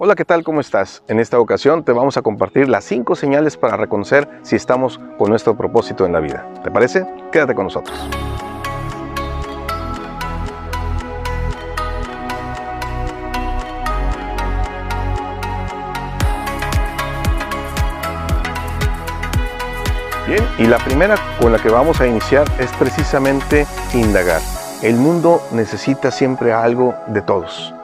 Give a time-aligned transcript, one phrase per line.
[0.00, 0.44] Hola, ¿qué tal?
[0.44, 1.02] ¿Cómo estás?
[1.08, 5.28] En esta ocasión te vamos a compartir las 5 señales para reconocer si estamos con
[5.28, 6.46] nuestro propósito en la vida.
[6.62, 7.04] ¿Te parece?
[7.32, 7.98] Quédate con nosotros.
[20.28, 24.42] Bien, y la primera con la que vamos a iniciar es precisamente indagar.
[24.80, 27.74] El mundo necesita siempre algo de todos.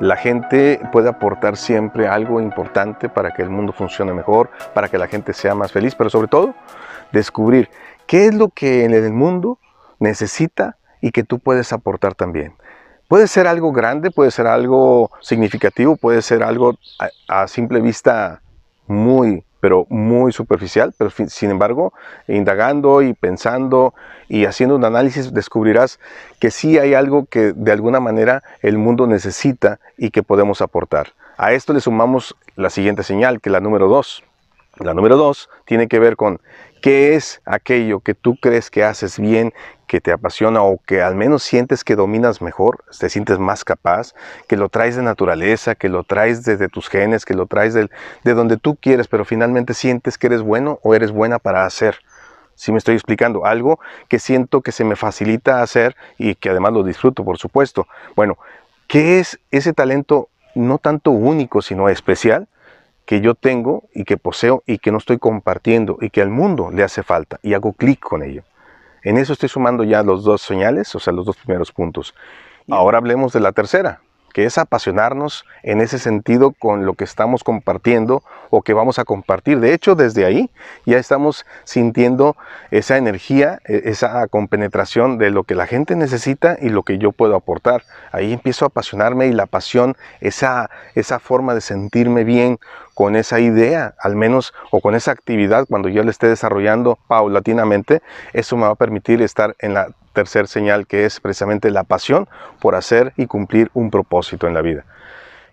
[0.00, 4.96] La gente puede aportar siempre algo importante para que el mundo funcione mejor, para que
[4.96, 6.54] la gente sea más feliz, pero sobre todo
[7.10, 7.68] descubrir
[8.06, 9.58] qué es lo que el mundo
[9.98, 12.54] necesita y que tú puedes aportar también.
[13.08, 16.74] Puede ser algo grande, puede ser algo significativo, puede ser algo
[17.26, 18.42] a, a simple vista
[18.86, 21.92] muy pero muy superficial, pero sin embargo,
[22.26, 23.94] indagando y pensando
[24.28, 25.98] y haciendo un análisis, descubrirás
[26.40, 31.12] que sí hay algo que de alguna manera el mundo necesita y que podemos aportar.
[31.36, 34.24] A esto le sumamos la siguiente señal, que es la número dos.
[34.78, 36.40] La número dos tiene que ver con
[36.82, 39.52] qué es aquello que tú crees que haces bien,
[39.88, 44.14] que te apasiona o que al menos sientes que dominas mejor, te sientes más capaz,
[44.46, 47.90] que lo traes de naturaleza, que lo traes desde tus genes, que lo traes de,
[48.22, 51.96] de donde tú quieres, pero finalmente sientes que eres bueno o eres buena para hacer.
[52.54, 56.72] Si me estoy explicando, algo que siento que se me facilita hacer y que además
[56.72, 57.88] lo disfruto, por supuesto.
[58.14, 58.38] Bueno,
[58.86, 62.46] ¿qué es ese talento no tanto único, sino especial?
[63.08, 66.70] que yo tengo y que poseo y que no estoy compartiendo y que al mundo
[66.70, 68.42] le hace falta y hago clic con ello.
[69.08, 72.14] En eso estoy sumando ya los dos señales, o sea, los dos primeros puntos.
[72.68, 77.44] Ahora hablemos de la tercera, que es apasionarnos en ese sentido con lo que estamos
[77.44, 79.60] compartiendo o que vamos a compartir.
[79.60, 80.50] De hecho, desde ahí
[80.86, 82.36] ya estamos sintiendo
[82.70, 87.12] esa energía, e, esa compenetración de lo que la gente necesita y lo que yo
[87.12, 87.82] puedo aportar.
[88.12, 92.58] Ahí empiezo a apasionarme y la pasión, esa, esa forma de sentirme bien
[92.94, 98.02] con esa idea, al menos, o con esa actividad, cuando yo la esté desarrollando paulatinamente,
[98.32, 99.88] eso me va a permitir estar en la
[100.18, 104.62] tercer señal que es precisamente la pasión por hacer y cumplir un propósito en la
[104.62, 104.84] vida.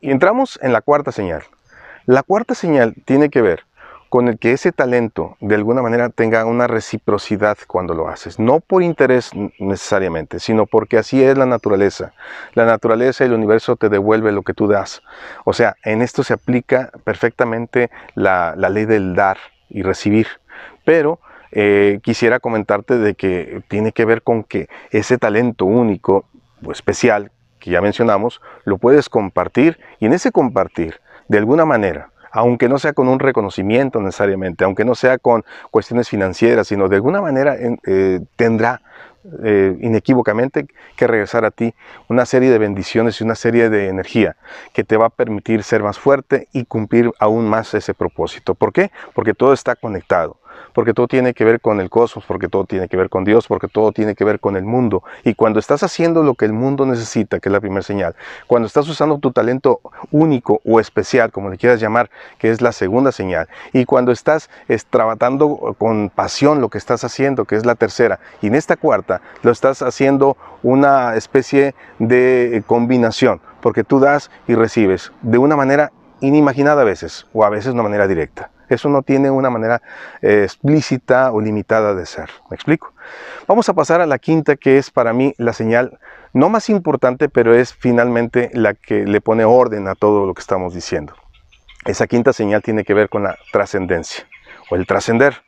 [0.00, 1.44] Y entramos en la cuarta señal.
[2.06, 3.62] La cuarta señal tiene que ver
[4.08, 8.40] con el que ese talento de alguna manera tenga una reciprocidad cuando lo haces.
[8.40, 9.30] No por interés
[9.60, 12.12] necesariamente, sino porque así es la naturaleza.
[12.54, 15.02] La naturaleza y el universo te devuelve lo que tú das.
[15.44, 19.38] O sea, en esto se aplica perfectamente la, la ley del dar
[19.68, 20.26] y recibir.
[20.84, 21.20] Pero
[21.52, 26.24] eh, quisiera comentarte de que tiene que ver con que ese talento único
[26.64, 32.10] o especial que ya mencionamos, lo puedes compartir y en ese compartir, de alguna manera,
[32.30, 36.96] aunque no sea con un reconocimiento necesariamente, aunque no sea con cuestiones financieras, sino de
[36.96, 38.82] alguna manera eh, tendrá
[39.42, 40.66] eh, inequívocamente
[40.96, 41.74] que regresar a ti
[42.08, 44.36] una serie de bendiciones y una serie de energía
[44.72, 48.54] que te va a permitir ser más fuerte y cumplir aún más ese propósito.
[48.54, 48.90] ¿Por qué?
[49.14, 50.38] Porque todo está conectado
[50.72, 53.46] porque todo tiene que ver con el cosmos, porque todo tiene que ver con Dios,
[53.46, 55.02] porque todo tiene que ver con el mundo.
[55.24, 58.14] Y cuando estás haciendo lo que el mundo necesita, que es la primera señal,
[58.46, 59.80] cuando estás usando tu talento
[60.10, 64.50] único o especial, como le quieras llamar, que es la segunda señal, y cuando estás
[64.90, 69.20] trabajando con pasión lo que estás haciendo, que es la tercera, y en esta cuarta
[69.42, 75.92] lo estás haciendo una especie de combinación, porque tú das y recibes de una manera
[76.20, 78.50] inimaginada a veces, o a veces de una manera directa.
[78.68, 79.82] Eso no tiene una manera
[80.22, 82.30] eh, explícita o limitada de ser.
[82.50, 82.92] ¿Me explico?
[83.46, 85.98] Vamos a pasar a la quinta, que es para mí la señal
[86.32, 90.40] no más importante, pero es finalmente la que le pone orden a todo lo que
[90.40, 91.14] estamos diciendo.
[91.84, 94.26] Esa quinta señal tiene que ver con la trascendencia
[94.70, 95.42] o el trascender.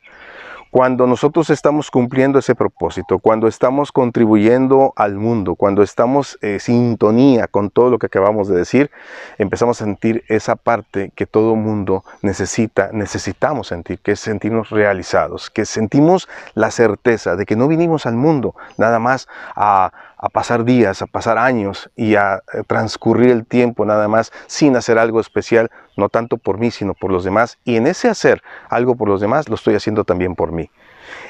[0.71, 6.59] Cuando nosotros estamos cumpliendo ese propósito, cuando estamos contribuyendo al mundo, cuando estamos en eh,
[6.61, 8.89] sintonía con todo lo que acabamos de decir,
[9.37, 15.49] empezamos a sentir esa parte que todo mundo necesita, necesitamos sentir, que es sentirnos realizados,
[15.49, 19.27] que sentimos la certeza de que no vinimos al mundo nada más
[19.57, 24.31] a, a pasar días, a pasar años y a eh, transcurrir el tiempo nada más
[24.45, 27.57] sin hacer algo especial, no tanto por mí, sino por los demás.
[27.65, 30.69] Y en ese hacer algo por los demás, lo estoy haciendo también por mí.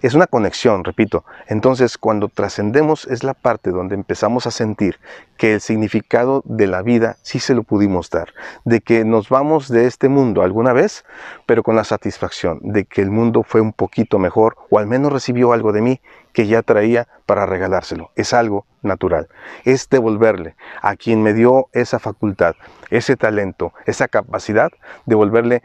[0.02, 1.26] Es una conexión, repito.
[1.48, 5.00] Entonces, cuando trascendemos es la parte donde empezamos a sentir
[5.38, 8.34] que el significado de la vida sí se lo pudimos dar,
[8.66, 11.06] de que nos vamos de este mundo alguna vez,
[11.46, 15.14] pero con la satisfacción de que el mundo fue un poquito mejor o al menos
[15.14, 16.02] recibió algo de mí
[16.34, 18.12] que ya traía para regalárselo.
[18.16, 19.28] Es algo natural.
[19.66, 22.56] Es devolverle a quien me dio esa facultad,
[22.90, 24.72] ese talento, esa capacidad,
[25.06, 25.64] devolverle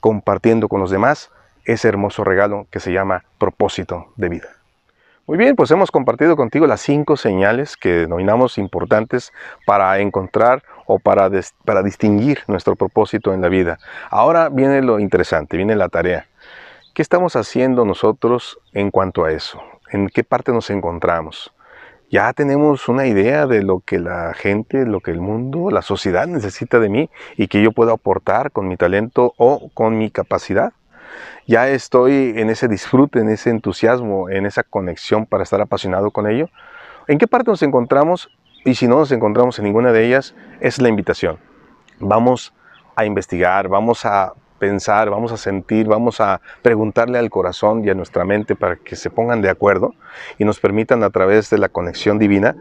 [0.00, 1.30] compartiendo con los demás
[1.64, 4.48] ese hermoso regalo que se llama propósito de vida.
[5.28, 9.30] Muy bien, pues hemos compartido contigo las cinco señales que denominamos importantes
[9.66, 11.28] para encontrar o para,
[11.66, 13.78] para distinguir nuestro propósito en la vida.
[14.08, 16.26] Ahora viene lo interesante, viene la tarea.
[16.94, 19.60] ¿Qué estamos haciendo nosotros en cuanto a eso?
[19.90, 21.52] ¿En qué parte nos encontramos?
[22.10, 26.26] Ya tenemos una idea de lo que la gente, lo que el mundo, la sociedad
[26.26, 30.72] necesita de mí y que yo puedo aportar con mi talento o con mi capacidad
[31.46, 36.26] ya estoy en ese disfrute, en ese entusiasmo, en esa conexión para estar apasionado con
[36.28, 36.50] ello.
[37.06, 38.28] ¿En qué parte nos encontramos?
[38.64, 41.38] Y si no nos encontramos en ninguna de ellas, es la invitación.
[42.00, 42.52] Vamos
[42.96, 47.94] a investigar, vamos a pensar, vamos a sentir, vamos a preguntarle al corazón y a
[47.94, 49.94] nuestra mente para que se pongan de acuerdo
[50.38, 52.56] y nos permitan a través de la conexión divina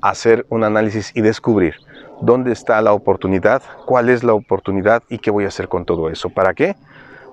[0.00, 1.74] hacer un análisis y descubrir
[2.20, 6.10] dónde está la oportunidad, cuál es la oportunidad y qué voy a hacer con todo
[6.10, 6.30] eso.
[6.30, 6.76] ¿Para qué?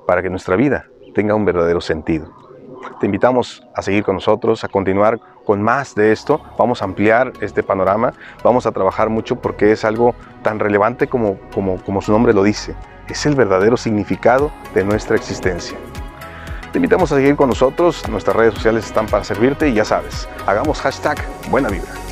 [0.06, 2.44] para que nuestra vida tenga un verdadero sentido.
[3.00, 6.42] Te invitamos a seguir con nosotros, a continuar con más de esto.
[6.58, 11.38] Vamos a ampliar este panorama, vamos a trabajar mucho porque es algo tan relevante como,
[11.54, 12.76] como, como su nombre lo dice.
[13.08, 15.78] Es el verdadero significado de nuestra existencia.
[16.72, 20.28] Te invitamos a seguir con nosotros, nuestras redes sociales están para servirte y ya sabes,
[20.46, 21.18] hagamos hashtag
[21.50, 22.05] buena vibra.